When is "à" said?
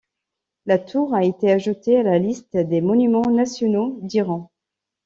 1.99-2.01